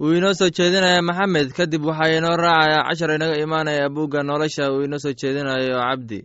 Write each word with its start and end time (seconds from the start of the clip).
wuu 0.00 0.14
inoo 0.18 0.34
soo 0.34 0.50
jeedinaya 0.56 1.02
maxamed 1.08 1.48
kadib 1.56 1.84
waxaa 1.88 2.16
inoo 2.18 2.36
raacaya 2.36 2.80
cashar 2.88 3.10
inaga 3.16 3.36
imaanaya 3.44 3.88
buugga 3.94 4.22
nolosha 4.22 4.72
uu 4.72 4.82
inoo 4.86 4.98
soo 5.04 5.12
jeedinayo 5.20 5.78
cabdi. 5.80 6.18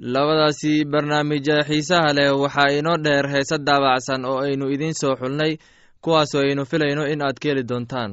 Labadaasi 0.00 0.84
barnaamija 0.92 1.56
xiisaha 1.68 2.12
leh 2.16 2.30
waxaa 2.42 2.70
inoo 2.78 2.96
dheer 3.04 3.26
heese 3.32 3.56
daabacsan 3.66 4.24
oo 4.24 4.38
aynu 4.44 4.70
idiin 4.74 4.94
soo 5.00 5.14
xulnay 5.20 5.52
kuwaasoo 6.02 6.42
aynu 6.46 6.64
filayno 6.70 7.02
in 7.12 7.22
aad 7.22 7.38
ka 7.42 7.48
heli 7.48 7.62
doontaan. 7.70 8.12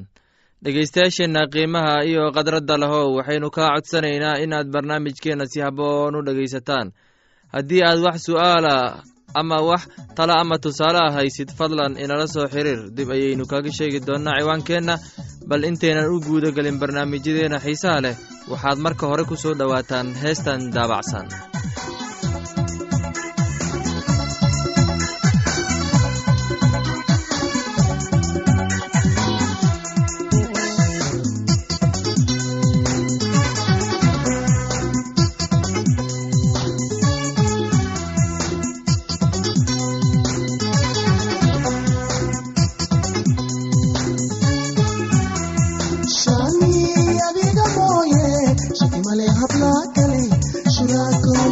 Dhegaystayaasheenna 0.63 1.41
qiimaha 1.53 1.93
iyo 2.09 2.31
khadradda 2.35 2.77
lehow 2.81 3.07
waxaynu 3.17 3.49
kaa 3.55 3.69
codsanaynaa 3.75 4.39
inaad 4.43 4.67
barnaamijkeenna 4.73 5.45
si 5.51 5.59
haboon 5.61 6.15
u 6.15 6.21
dhegaysataan. 6.25 6.87
Haddii 7.53 7.83
aad 7.89 7.99
wax 8.05 8.17
su'aala 8.25 8.75
ama 9.41 9.57
wax 9.69 9.81
tala 10.17 10.33
ama 10.43 10.55
tusaale 10.63 10.99
ah 11.05 11.11
haysid 11.17 11.49
fadlan 11.57 11.93
inala 12.03 12.27
soo 12.33 12.47
xiriir. 12.53 12.79
Dib 12.95 13.09
ayaynu 13.15 13.45
kaga 13.51 13.71
sheegi 13.77 13.99
doonnaa 14.07 14.37
ciwaankeenna 14.39 14.95
bal 15.49 15.63
intaynan 15.69 16.07
u 16.13 16.19
guuda 16.27 16.49
gelin 16.57 16.77
barnaamijyadeenna 16.81 17.59
xiisaha 17.65 17.99
leh. 18.05 18.15
Waxaad 18.51 18.77
marka 18.85 19.05
hore 19.11 19.23
ku 19.29 19.35
soo 19.43 19.53
dhowaataan 19.59 20.07
heestan 20.23 20.59
daabacsan 20.75 21.25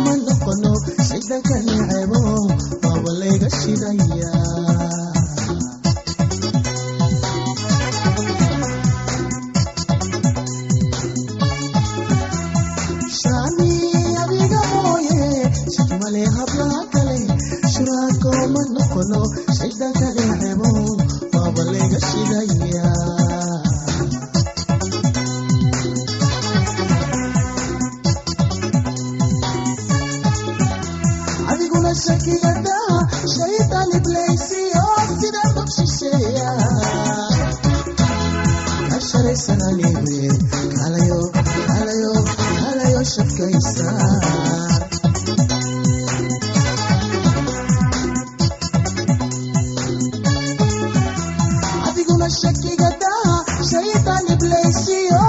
ma 0.03 0.13
noqono 0.25 0.71
shida 1.07 1.37
ka 1.47 1.55
necebo 1.65 2.19
see 54.73 55.03
you. 55.03 55.22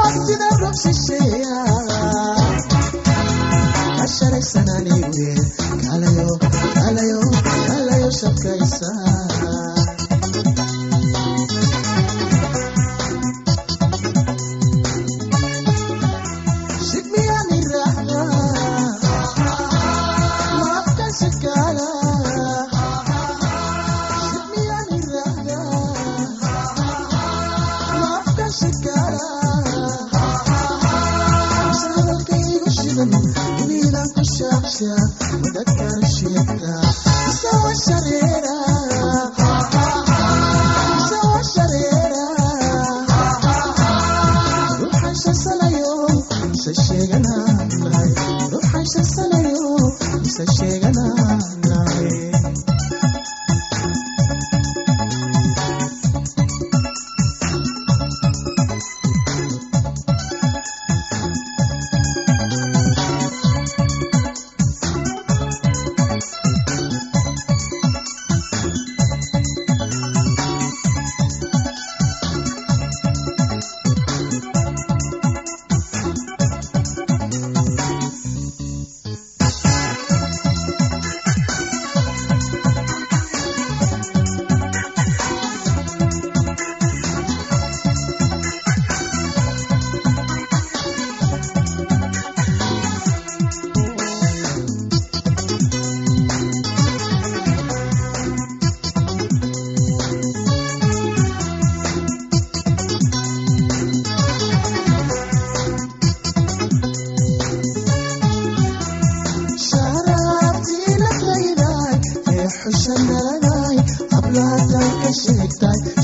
next 115.45 115.59
time. 115.59 116.04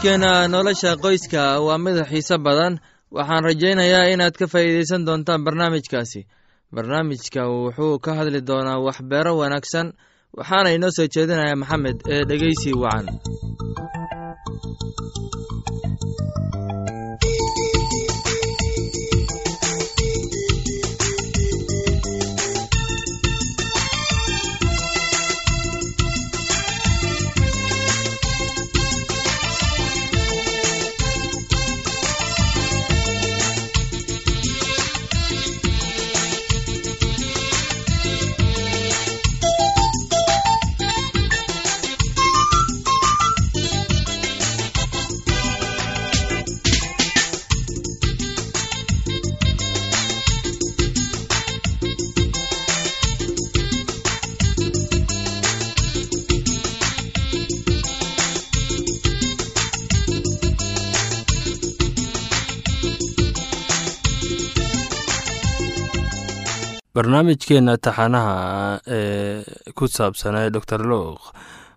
Barnaamijkeena 0.00 0.48
nolosha 0.48 0.96
qoyska 0.96 1.60
waa 1.60 1.78
mid 1.78 1.96
xiise 2.08 2.38
badan. 2.38 2.80
Waxaan 3.12 3.44
rajaynayaa 3.44 4.08
inaad 4.14 4.34
ka 4.38 4.46
faa'iidaysan 4.46 5.04
doontaan 5.06 5.44
barnaamijkaasi. 5.44 6.26
Barnaamijka 6.74 7.42
wuxuu 7.48 7.98
ka 8.04 8.14
hadli 8.14 8.40
doonaa 8.46 8.78
waxbeero 8.86 9.32
wanaagsan 9.40 9.92
waxaana 10.36 10.70
inoo 10.76 10.90
soo 10.96 11.06
jeedinaya 11.14 11.56
maxamed 11.56 11.98
ee 12.12 12.24
dhegeysi 12.28 12.72
wacan 12.82 13.06
barnaamijkeena 67.04 67.74
taxanaha 67.80 68.80
ee 68.86 69.40
ku 69.74 69.88
saabsanay 69.88 70.50
dor 70.52 70.82
luuq 70.90 71.20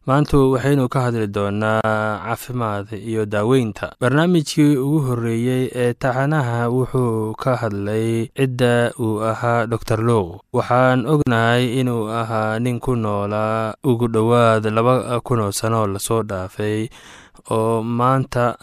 maanta 0.07 0.35
waxaynu 0.53 0.89
ka 0.91 0.99
hadli 1.05 1.27
doonaa 1.31 1.79
caafimaad 2.27 2.87
iyo 2.91 3.23
daaweynta. 3.25 3.95
Barnaamijkii 4.03 4.75
ugu 4.75 4.99
horreeyey 5.07 5.69
ee 5.75 5.93
taxanaha 5.93 6.67
wuxuu 6.75 7.33
ka 7.39 7.55
hadlay 7.55 8.27
cidda 8.35 8.91
uu 8.99 9.23
ahaa 9.31 9.63
dor 9.71 9.99
luuq 10.07 10.43
waxaan 10.53 11.07
ognahay 11.07 11.79
inuu 11.79 12.11
ahaa 12.11 12.59
nin 12.59 12.79
ku 12.83 12.95
noolaa 12.99 13.73
ugu 13.83 14.07
dhowaad 14.11 14.65
laba 14.75 15.21
kunoo 15.23 15.51
sano 15.55 15.87
la 15.87 15.99
soo 16.03 16.23
dhaafay 16.27 16.89
oo 17.55 17.79
maanta 17.83 18.57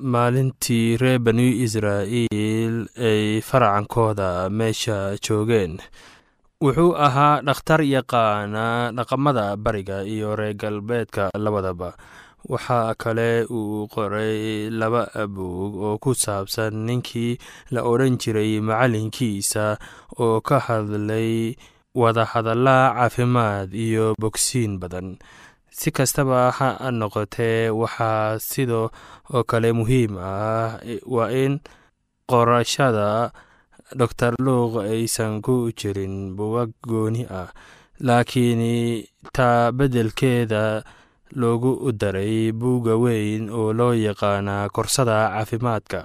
maalintii 0.00 0.96
reer 1.00 1.18
banu 1.18 1.42
israa'iil 1.64 2.76
ay 2.98 3.40
faracankooda 3.40 4.48
meesha 4.50 5.16
joogeen. 5.24 5.78
Wuxuu 6.62 6.96
ahaa 7.06 7.40
dhakhtar 7.46 7.80
yaqaana 7.84 8.92
dhaqamada 8.96 9.56
bariga 9.56 10.02
iyo 10.04 10.36
reer 10.36 10.54
galbeedka 10.54 11.30
labadaba. 11.38 11.92
Waxaa 12.48 12.94
kale 13.00 13.44
uu 13.48 13.88
qoray 13.88 14.68
laba 14.70 15.08
buug 15.28 15.72
oo 15.80 15.96
ku 15.98 16.12
saabsan 16.14 16.84
ninkii 16.86 17.38
la 17.72 17.80
odhan 17.88 18.18
jiray 18.20 18.60
macallinkiisa 18.60 19.76
oo 20.20 20.40
ka 20.44 20.58
hadlay 20.66 21.56
wadahadalla 21.96 22.92
caafimaad 22.96 23.72
iyo 23.72 24.12
bogsiin 24.20 24.76
badan 24.82 25.16
si 25.78 25.88
kastaba 25.96 26.40
ha 26.56 26.68
noqotee 27.00 27.70
waxaa 27.80 28.38
sidoo 28.50 28.86
oo 29.34 29.42
kale 29.50 29.70
muhiim 29.78 30.12
ah 30.32 30.78
waa 31.14 31.30
in 31.44 31.52
qorashada 32.30 33.08
dor 33.98 34.34
luuq 34.46 34.72
aysan 34.92 35.32
ku 35.44 35.54
jirin 35.78 36.14
buwag 36.36 36.70
gooni 36.90 37.22
ah 37.40 37.48
laakiin 38.06 38.62
taa 39.36 39.72
beddelkeeda 39.76 40.62
loogu 41.40 41.72
daray 42.00 42.52
buugga 42.60 42.94
weyn 43.04 43.42
oo 43.58 43.72
loo 43.78 43.92
yaqaana 44.06 44.54
korsada 44.74 45.16
caafimaadka. 45.34 46.00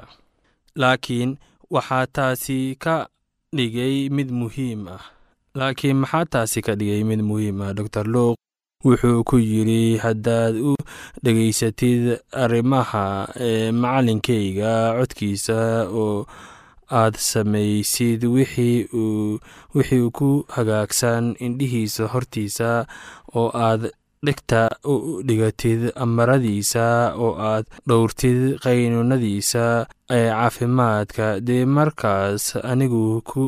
Laakiin 0.81 1.29
waxaa 1.73 2.05
taasi 2.15 2.59
ka 2.83 2.95
dhigay 3.55 4.09
mid 4.15 4.29
muhiim 4.39 4.81
ah. 4.95 5.03
Laakiin 5.59 5.97
maxaa 6.01 6.25
taasi 6.33 6.59
ka 6.65 6.73
dhigay 6.79 7.01
mid 7.09 7.21
muhiim 7.29 7.57
ah 7.65 7.71
dor 7.77 8.07
luuq 8.15 8.35
wuxuu 8.87 9.23
ku 9.27 9.35
yidri 9.43 9.99
haddaad 9.99 10.55
u 10.69 10.71
dhegaysatid 11.23 12.03
arrimaha 12.43 13.05
ee 13.47 13.71
macallinkayga 13.81 14.73
codkiisa 14.97 15.59
oo 16.01 16.23
aad 16.99 17.15
samaysid 17.31 18.21
wixii 19.75 20.07
ku 20.17 20.29
hagaagsan 20.55 21.25
indhihiisa 21.45 22.07
hortiisa 22.13 22.69
oo 23.39 23.49
aad 23.67 23.81
dhegta 24.25 24.61
u 24.91 24.95
dhigatid 25.27 25.81
amaradiisa 26.03 26.85
oo 27.25 27.33
aad 27.51 27.65
dhowrtid 27.87 28.39
qaynuunadiisa 28.63 29.65
ee 30.17 30.27
caafimaadka 30.31 31.27
dee 31.47 31.65
markaas 31.77 32.43
anigu 32.71 33.03
ku 33.29 33.43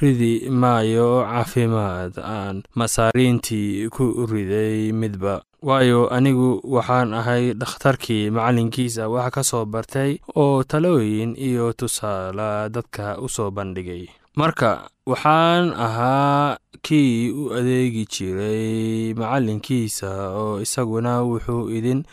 ridi 0.00 0.50
maayo 0.50 1.22
caafimaad 1.26 2.14
aan 2.22 2.62
masaariintii 2.78 3.88
ku 3.90 4.26
riday 4.30 4.92
midba. 4.92 5.42
Waayo 5.62 6.06
anigu 6.16 6.60
waxaan 6.74 7.14
ahay 7.14 7.44
dhakhtarkii 7.60 8.30
macallinkiisa 8.30 9.08
wax 9.10 9.30
ka 9.34 9.42
soo 9.42 9.64
bartay 9.66 10.18
oo 10.36 10.62
talooyin 10.62 11.34
iyo 11.36 11.72
tusaale 11.72 12.70
dadka 12.70 13.18
u 13.18 13.28
soo 13.28 13.50
bandhigay. 13.50 14.06
Marka 14.38 14.86
waxaan 15.06 15.74
ahaa 15.74 16.56
kii 16.82 17.30
u 17.34 17.50
adeegi 17.58 18.06
jiray 18.06 19.14
macallinkiisa 19.18 20.30
oo 20.30 20.60
isaguna 20.62 21.22
wuxuu 21.26 21.70
idin 21.74 22.06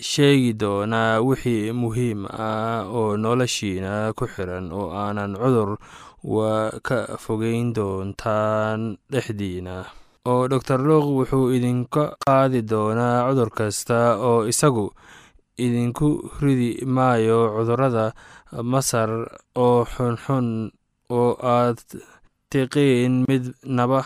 sheegi 0.00 0.52
doonaa 0.56 1.20
wixii 1.20 1.72
muhiim 1.76 2.24
ah 2.26 2.88
oo 2.88 3.16
noloshiina 3.20 4.16
ku 4.16 4.24
xiran 4.26 4.72
oo 4.72 4.88
aanan 4.96 5.36
cudur 5.36 5.76
waa 6.24 6.72
ka 6.86 6.98
fogeyn 7.22 7.72
doontaan 7.76 8.96
dhexdiina. 9.12 9.84
Oo 10.30 10.48
dor 10.48 10.80
luuq 10.88 11.06
wuxuu 11.16 11.52
idinka 11.56 12.16
qaadi 12.24 12.60
doonaa 12.70 13.28
cudur 13.28 13.50
kasta 13.52 14.16
oo 14.28 14.48
isagu 14.52 14.86
idinku 15.64 16.08
ridi 16.42 16.70
maayo 16.94 17.52
cudurrada 17.54 18.06
masar 18.72 19.10
oo 19.64 19.84
xunxun 19.92 20.48
oo 21.18 21.30
aad 21.54 21.78
tiqiin 22.50 23.14
midnaba 23.28 24.00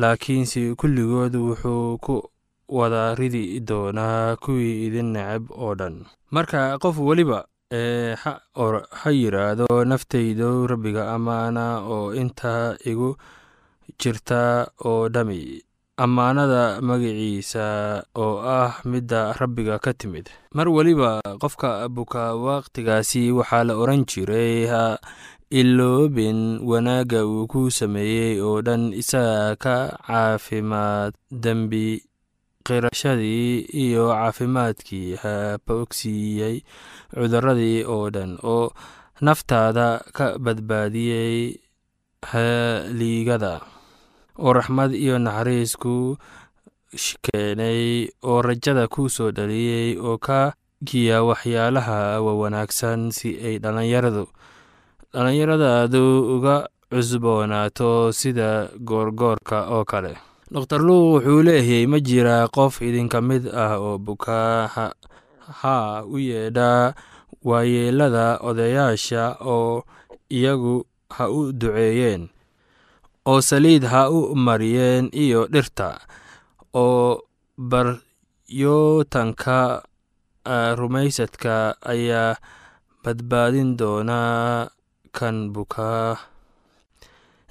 laakiinse 0.00 0.74
kulligood 0.80 1.34
wuxuu 1.46 1.96
ku 2.04 2.16
wada 2.68 3.14
ridi 3.20 3.60
doonaa 3.68 4.36
kuwii 4.42 4.86
idin 4.86 5.12
necab 5.16 5.42
oo 5.62 5.72
dhan. 5.74 6.04
Marka 6.34 6.60
qof 6.82 6.96
weliba 7.08 7.38
ee 7.72 8.14
ha 9.00 9.10
yidhaahdo 9.20 9.68
naftaydu 9.90 10.66
rabbiga 10.70 11.02
ammaana 11.14 11.64
oo 11.94 12.14
inta 12.22 12.76
igu 12.90 13.16
jirta 14.00 14.42
oo 14.84 15.08
dhami. 15.14 15.62
Ammaanada 16.04 16.80
magaciisa 16.88 17.64
oo 18.16 18.40
ah 18.42 18.80
midda 18.84 19.32
rabbiga 19.40 19.78
ka 19.84 19.92
timid. 19.92 20.26
Mar 20.56 20.68
weliba 20.68 21.20
qofka 21.42 21.88
buka 21.88 22.34
wakhtigaasi 22.34 23.22
waxaa 23.38 23.64
la 23.68 23.74
odhan 23.82 24.02
jiray 24.10 24.66
ha 24.72 24.84
iloobin 25.60 26.58
wanaagga 26.70 27.20
uu 27.28 27.46
ku 27.52 27.70
sameeyey 27.70 28.40
oo 28.40 28.62
dhan 28.66 28.92
isaga 29.02 29.56
ka 29.64 29.76
caafimaad 30.06 31.12
dembi 31.30 32.02
qirashadii 32.66 33.66
iyo 33.84 34.04
caafimaadkii 34.12 35.16
ha 35.22 35.34
bogsiiyey 35.66 36.56
cuduradii 37.14 37.84
oo 37.94 38.10
dhan 38.14 38.38
oo 38.54 38.70
naftaada 39.20 39.86
ka 40.16 40.26
badbaadiyey 40.44 41.58
haliigada. 42.30 43.60
Oo 44.38 44.52
raxmad 44.56 44.90
iyo 44.94 45.18
naxariis 45.18 45.76
ku 45.82 46.16
keenay 47.24 48.08
oo 48.24 48.40
rajada 48.42 48.88
ku 48.88 49.08
soo 49.08 49.30
dhaliyey 49.36 49.96
oo 50.00 50.18
ka 50.18 50.54
giya 50.84 51.22
waxyaalaha 51.28 52.20
wawanaagsan 52.26 53.10
si 53.16 53.36
ay 53.46 53.58
dhallinyaradu 53.62 54.24
dhallinyaradaadu 55.12 56.02
uga 56.36 56.56
cusboonaato 56.92 58.12
sida 58.12 58.68
goorgoorka 58.88 59.58
oo 59.74 59.84
kale 59.84 60.12
doktor 60.52 60.80
luuq 60.86 61.06
wuxuu 61.24 61.40
leeyahay 61.46 61.84
ma 61.92 61.98
jiraa 62.08 62.44
qof 62.56 62.74
idinka 62.88 63.18
mid 63.28 63.44
ah 63.64 63.72
oo 63.80 63.96
bukaa 64.06 64.56
ha 65.60 65.76
u 66.14 66.16
yeedhaa 66.28 66.92
waayeelada 67.48 68.26
odayaasha 68.48 69.22
oo 69.54 69.84
iyagu 70.36 70.74
ha 71.16 71.24
u 71.38 71.40
duceeyeen 71.60 72.22
oo 73.30 73.40
saliid 73.48 73.84
ha 73.92 74.02
u 74.16 74.18
mariyeen 74.46 75.04
iyo 75.24 75.40
dhirta 75.52 75.88
oo 76.84 77.08
baryootanka 77.70 79.58
rumaysadka 80.80 81.54
ayaa 81.92 82.36
badbaadin 83.04 83.70
doonaa 83.80 84.68
kan 85.16 85.36
bukaa 85.54 86.16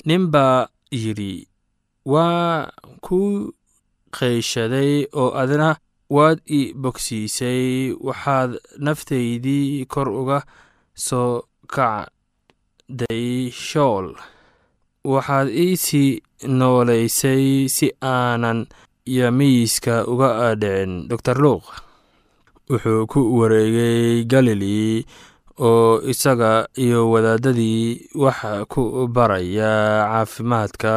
nin 0.07 0.23
baa 0.33 0.67
yidhi 1.01 1.47
waa 2.05 2.69
ku 3.05 3.51
qayshaday 4.15 5.05
oo 5.13 5.31
adna 5.41 5.69
waad 6.09 6.39
i 6.45 6.73
bogsiisay. 6.81 7.93
Waxaad 8.07 8.51
naftaydii 8.85 9.85
kor 9.85 10.09
uga 10.21 10.39
soo 10.95 11.41
kacday 11.73 13.51
shool. 13.51 14.15
Waxaad 15.05 15.47
iisii 15.49 16.21
noolaysay 16.47 17.67
si 17.69 17.87
aanan 18.01 18.65
yamiiska 19.05 20.05
uga 20.07 20.55
dhicin 20.55 21.07
doctor 21.09 21.37
luuq 21.43 21.63
wuxuu 22.69 23.05
ku 23.11 23.19
wareegay 23.39 24.23
galilei 24.31 25.05
oo 25.59 26.01
isaga 26.11 26.67
iyo 26.77 27.09
wadaadadii 27.11 28.09
wax 28.15 28.37
ku 28.71 29.07
baraya 29.15 29.71
caafimaadka 30.11 30.93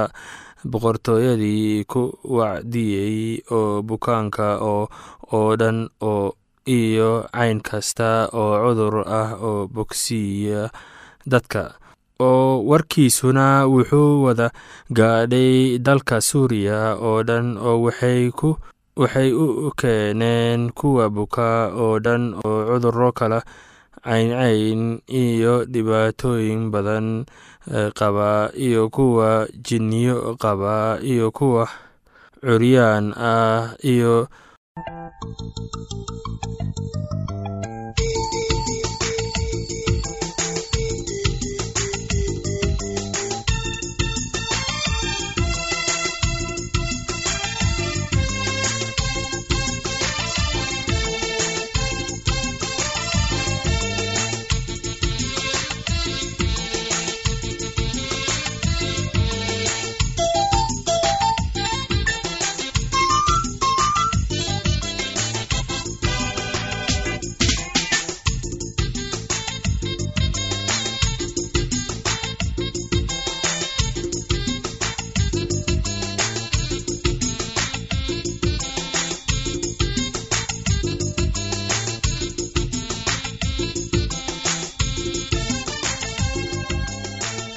boqortooyadii 0.70 1.84
ku 1.92 2.02
wacdiyey 2.36 3.42
oo 3.56 3.82
bukaanka 3.88 4.48
oo 4.64 5.50
dhan 5.60 5.88
oo 6.00 6.34
iyo 6.66 7.10
cayn 7.32 7.60
kasta 7.60 8.28
oo 8.32 8.52
cudur 8.64 9.04
ah 9.20 9.30
oo 9.48 9.68
bogsiiya 9.74 10.70
dadka. 11.26 11.62
Oo 12.20 12.62
warkiisuna 12.70 13.66
wuxuu 13.66 14.22
wada 14.24 14.48
gaadhay 14.98 15.78
dalka 15.86 16.20
suuriya 16.20 16.94
oo 16.96 17.22
dhan 17.28 17.58
oo 17.58 17.82
waxay 17.84 19.30
u 19.34 19.70
keeneen 19.80 20.70
kuwa 20.78 21.10
bukaa 21.10 21.74
oo 21.74 21.98
dhan 21.98 22.34
oo 22.44 22.58
cuduro 22.70 23.10
kala 23.12 23.42
cayncayn 24.04 25.00
iyo 25.08 25.54
dhibaatooyin 25.72 26.70
badan 26.74 27.06
qaba 27.98 28.50
iyo 28.66 28.82
kuwa 28.96 29.48
jinniyo 29.66 30.36
qaba 30.42 31.00
iyo 31.12 31.26
kuwa 31.38 31.64
curyaan 32.44 33.06
ah 33.16 33.72
iyo 33.80 34.28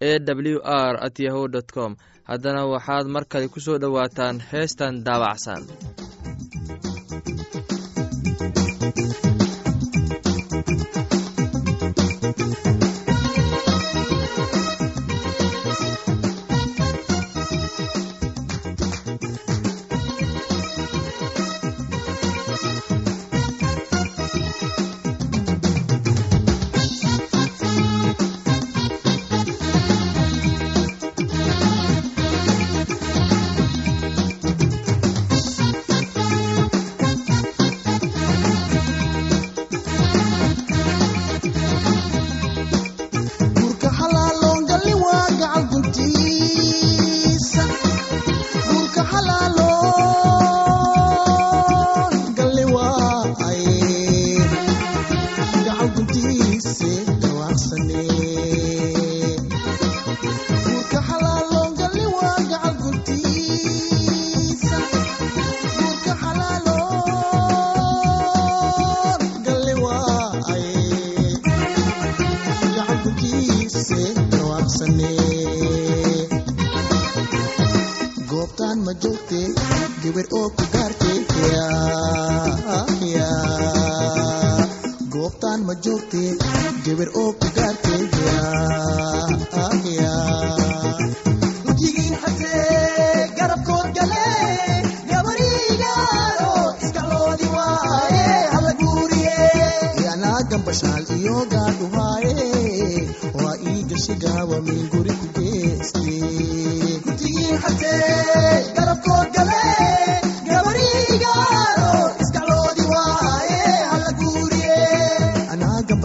e 0.00 0.18
w 0.18 0.60
r 0.62 0.96
at 1.00 1.18
yahu 1.18 1.48
com. 1.74 1.96
Haddana 2.28 2.66
waxaad 2.66 3.06
mar 3.06 3.24
kale 3.24 3.48
ku 3.48 3.60
soo 3.60 3.78
dhowaataan 3.78 4.40
heestan 4.40 5.04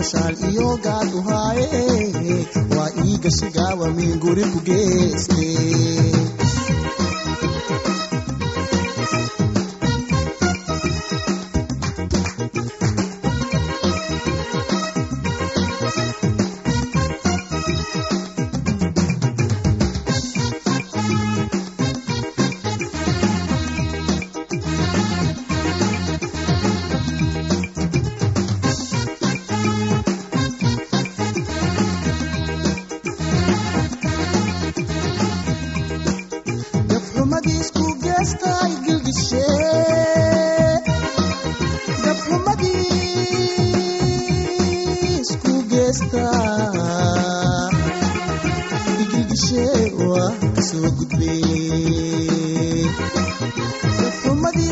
mashaal 0.04 0.36
iyo 0.52 0.70
gaad 0.84 1.10
uhaaye 1.20 1.68
waa 2.76 2.92
iiga 3.08 3.30
shigaawa 3.38 3.88
min 3.98 4.12
guri 4.24 4.44
ku 4.52 4.60
geeste. 4.68 5.46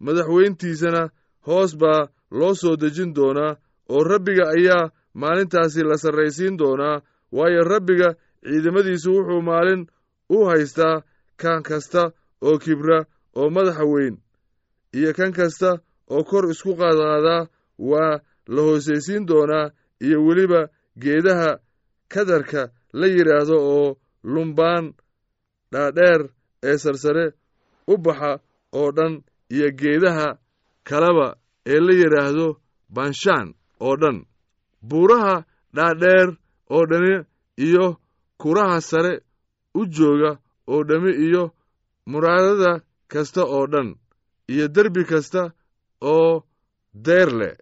madaxweyntiisana 0.00 1.02
hoos 1.46 1.72
baa 1.82 2.08
loo 2.38 2.54
soo 2.54 2.76
dejin 2.80 3.14
doonaa 3.16 3.56
oo 3.94 4.04
rabbiga 4.04 4.44
ayaa 4.56 4.90
maalintaasi 5.20 5.82
la 5.84 5.96
sarraysiin 6.02 6.58
doonaa 6.58 7.02
waayo 7.32 7.64
rabbiga 7.64 8.08
ciidamadiisu 8.48 9.10
wuxuu 9.16 9.42
maalin 9.42 9.82
u 10.30 10.44
haystaa 10.50 11.02
kan 11.42 11.62
kasta 11.62 12.02
oo 12.46 12.58
kibra 12.64 12.98
oo 13.40 13.50
madaxa 13.50 13.84
weyn 13.92 14.16
iyo 14.98 15.12
kan 15.18 15.32
kasta 15.32 15.70
oo 16.14 16.24
kor 16.24 16.44
isku 16.50 16.72
qaadqaadaa 16.80 17.42
waa 17.90 18.20
la 18.54 18.62
hoosaysiin 18.62 19.26
doonaa 19.28 19.70
iyo 20.06 20.18
weliba 20.26 20.60
geedaha 21.02 21.50
kadarka 22.12 22.62
la 22.92 23.06
yidhaahdo 23.06 23.56
oo 23.76 23.88
lumbaan 24.34 24.84
dhaadheer 25.72 26.20
ee 26.68 26.78
sarsare 26.78 27.26
u 27.92 27.94
baxa 28.04 28.32
oo 28.72 28.90
dhan 28.96 29.14
iyo 29.50 29.68
geedaha 29.80 30.38
kaleba 30.88 31.36
ee 31.66 31.80
la 31.80 31.92
yidhaahdo 31.92 32.46
banshaan 32.94 33.54
oo 33.80 33.96
dhan. 34.00 34.18
Buuraha 34.88 35.44
dhaadheer 35.76 36.28
oo 36.70 36.84
dhani 36.90 37.24
iyo 37.56 37.96
kuraha 38.38 38.80
sare 38.80 39.20
u 39.74 39.86
jooga 39.86 40.38
oo 40.72 40.82
dhammi 40.88 41.12
iyo 41.26 41.50
muraadada 42.06 42.72
kasta 43.08 43.42
oo 43.44 43.66
dhan 43.72 43.88
iyo 44.52 44.68
derbi 44.74 45.04
kasta 45.04 45.52
oo 46.00 46.44
deyr 46.94 47.30
leh. 47.40 47.54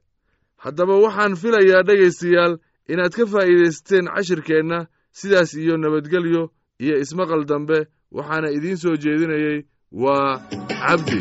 Haddaba 0.56 0.94
waxaan 1.04 1.34
filayaa 1.40 1.82
dhegaystayaal 1.88 2.54
inaad 2.92 3.12
ka 3.18 3.24
faa'iidaysateen 3.32 4.06
cashirkeenna 4.14 4.78
sidaas 5.18 5.54
iyo 5.54 5.74
nabadgelyo 5.76 6.42
iyo 6.84 6.94
ismaqal 7.02 7.44
dambe 7.50 7.78
waxaana 8.16 8.48
idiin 8.56 8.76
soo 8.82 8.96
jeedinayey 9.02 9.58
waa 9.92 10.40
cabdi 10.86 11.18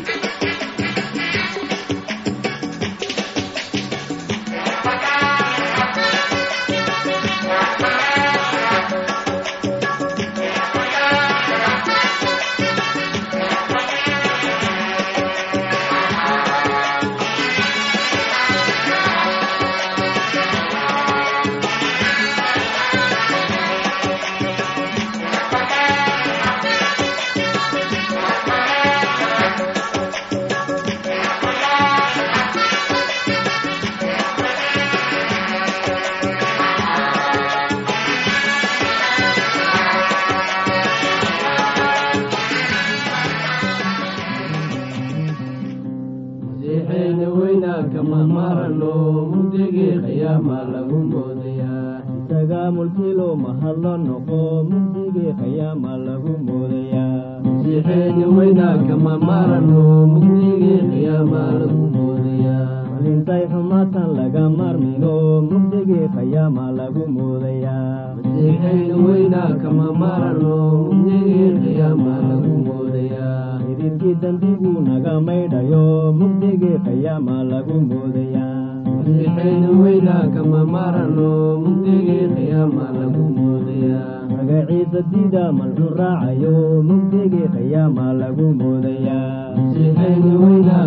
maydhayo 75.26 75.84
mugdigii 76.18 76.78
qiyaama 76.86 77.36
lagu 77.50 77.76
moodayaa 77.90 78.56
masiixeena 78.86 79.68
weynaa 79.82 80.24
kama 80.34 80.60
marano 80.74 81.30
mugdigii 81.64 82.26
qiyaama 82.36 82.84
lagu 82.98 83.24
moodayaa 83.36 84.10
magaciisa 84.32 85.00
diida 85.12 85.44
malxu 85.58 85.86
raacayo 86.00 86.54
mugdigii 86.88 87.46
qiyaama 87.54 88.06
lagu 88.20 88.46
moodayaa 88.60 89.30
masiixeena 89.56 90.32
weynaa 90.42 90.84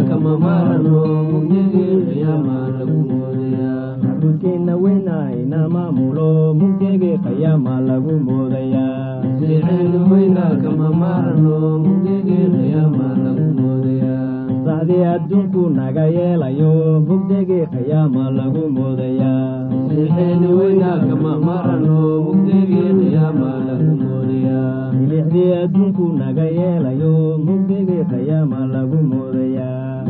ina 5.41 5.59
maamulo 5.75 6.29
mugdigii 6.59 7.17
qiyaama 7.25 7.73
lagu 7.89 8.13
moodayaa 8.27 8.95
sacdii 14.75 15.03
adduunku 15.13 15.61
naga 15.77 16.03
yeelayo 16.15 16.71
mugdigii 17.07 17.65
qiyaama 17.73 18.23
lagu 18.37 18.63
moodayaa 18.75 19.69
masiixeena 19.71 20.49
weynaa 20.59 20.99
kama 21.09 21.33
marano 21.47 21.97
mugdigii 22.25 22.91
qiyaama 22.99 23.49
lagu 23.67 23.91
moodayaa 24.03 24.91
milixdii 24.97 25.53
adduunku 25.63 26.05
naga 26.21 26.45
yeelayo 26.57 27.13
mugdigii 27.45 28.03
qiyaama 28.11 28.59
lagu 28.73 28.99
moodayaa 29.11 30.03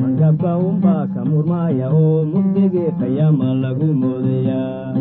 markabka 0.00 0.56
unbaa 0.68 1.04
ka 1.14 1.20
murmaaya 1.30 1.86
oo 2.00 2.24
mugdigii 2.32 2.90
qiyaama 3.00 3.48
lagu 3.62 3.88
moodayaa 4.02 4.93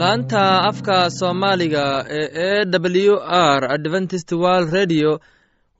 laanta 0.00 0.44
afka 0.70 0.96
soomaaliga 1.18 1.84
ee 2.20 2.62
e 2.62 2.64
w 3.10 3.16
r 3.58 3.62
adventist 3.76 4.32
world 4.32 4.68
radio 4.78 5.10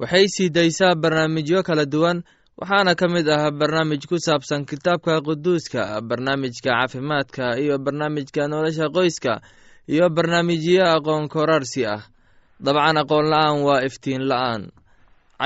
waxay 0.01 0.27
sii 0.35 0.49
daysaa 0.57 0.95
barnaamijyo 1.03 1.63
kala 1.63 1.85
duwan 1.93 2.19
waxaana 2.61 2.93
ka 3.01 3.07
mid 3.15 3.29
ah 3.37 3.51
barnaamij 3.61 4.03
ku 4.11 4.17
saabsan 4.27 4.65
kitaabka 4.71 5.21
quduuska 5.27 5.83
barnaamijka 6.09 6.71
caafimaadka 6.71 7.45
iyo 7.63 7.79
barnaamijka 7.85 8.43
nolosha 8.53 8.87
qoyska 8.97 9.33
iyo 9.93 10.07
barnaamijyo 10.17 10.85
aqoon 10.97 11.25
koraarsi 11.35 11.83
ah 11.95 12.03
dabcan 12.65 12.97
aqoon 13.03 13.27
la'aan 13.33 13.59
waa 13.67 13.81
iftiin 13.89 14.23
la'aan 14.31 14.63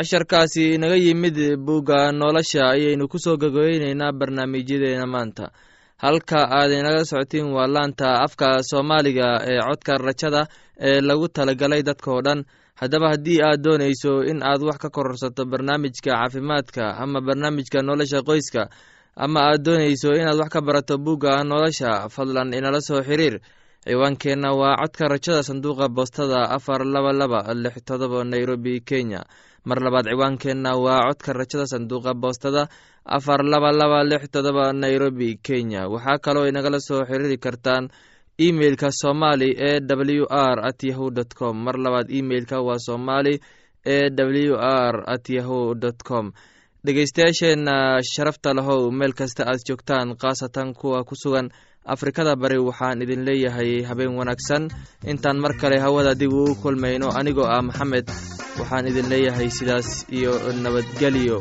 casharkaasi 0.01 0.75
inaga 0.77 0.97
yimid 0.97 1.57
bugga 1.57 2.13
nolosha 2.13 2.69
ayaynu 2.77 3.09
ku 3.09 3.17
soo 3.19 3.37
gogeyneynaa 3.41 4.13
barnaamijyadeena 4.13 5.07
maanta. 5.09 5.49
Halka 5.97 6.37
aad 6.59 6.71
inaga 6.71 7.05
socotiin 7.05 7.49
waa 7.57 7.65
laanta 7.67 8.21
afka 8.25 8.61
soomaaliga 8.71 9.41
ee 9.49 9.57
codka 9.69 9.97
rajada 10.07 10.43
ee 10.89 11.01
lagu 11.01 11.29
talagalay 11.29 11.81
dadkao 11.83 12.21
dhan. 12.27 12.45
Haddaba 12.81 13.09
haddii 13.17 13.41
aad 13.41 13.61
doonayso 13.65 14.21
in 14.31 14.43
aad 14.45 14.61
wax 14.69 14.77
ka 14.85 14.89
kororsato 14.91 15.45
barnaamijka 15.49 16.13
caafimaadka 16.13 16.85
ama 17.03 17.21
barnaamijka 17.27 17.81
nolosha 17.83 18.21
qoyska 18.29 18.69
ama 19.17 19.41
aad 19.49 19.65
doonayso 19.65 20.13
inaad 20.13 20.37
wax 20.43 20.51
ka 20.53 20.61
barato 20.61 20.99
bugga 20.99 21.41
nolosha 21.45 22.09
fadlan 22.13 22.53
inala 22.53 22.81
soo 22.85 23.01
xiriir. 23.01 23.41
Ciwaankeenna 23.87 24.51
waa 24.61 24.77
codka 24.83 25.09
rajada 25.09 25.43
sanduuqa 25.43 25.89
boostada 25.89 26.51
afar 26.57 26.85
laba 26.85 27.13
laba 27.21 27.41
lix 27.55 27.75
todoba 27.89 28.25
nairobi 28.25 28.81
kenya 28.89 29.25
mar 29.69 29.79
labaad 29.85 30.07
ciwaankeenna 30.11 30.71
waa 30.85 31.03
codka 31.09 31.33
rajada 31.33 31.67
sanduuqa 31.73 32.13
boostada 32.15 32.63
afar 33.05 33.41
laba 33.53 33.71
laba 33.81 33.99
lix 34.11 34.23
todoba 34.35 34.73
nairobi 34.73 35.29
kenya. 35.47 35.89
Waxaa 35.93 36.19
kaloo 36.25 36.47
inagala 36.51 36.79
soo 36.81 37.03
xiriiri 37.09 37.39
kartaan 37.45 37.85
emeilka 38.47 38.89
somali 39.03 39.51
e 39.71 39.73
w 40.21 40.25
r 40.31 40.59
at 40.69 40.81
yahu 40.89 41.11
dt 41.11 41.35
com. 41.39 41.55
Mar 41.65 41.77
labaad 41.85 42.09
emeilka 42.19 42.57
waa 42.67 42.79
somali 42.79 43.35
e 43.85 43.99
w 44.11 44.55
r 44.57 44.95
at 45.15 45.29
yahu 45.37 45.75
dt 45.75 46.03
com. 46.09 46.33
Dhegeystayaasheenna 46.85 47.99
sharafta 48.13 48.55
lahow 48.55 48.91
meel 48.99 49.13
kasta 49.19 49.43
aad 49.51 49.59
joogtaan 49.69 50.15
khaasatan 50.21 50.75
kuwa 50.75 51.03
ku 51.05 51.15
sugan 51.23 51.51
afrikada 51.95 52.33
bari 52.43 52.59
waxaan 52.69 53.03
idin 53.05 53.23
leeyahay 53.29 53.71
habeen 53.89 54.15
wanaagsan. 54.19 54.63
Intaan 55.13 55.39
mar 55.45 55.53
kale 55.61 55.77
hawada 55.85 56.15
dib 56.21 56.33
uu 56.33 56.55
kulmayno 56.63 57.09
anigoo 57.19 57.47
ah 57.57 57.63
maxamed 57.69 58.07
waxaan 58.61 58.87
idin 58.91 59.07
leeyahay 59.13 59.49
sidaas 59.59 59.89
iyo 60.19 60.33
nabadgelyo 60.65 61.39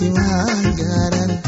udgoonki 0.00 1.47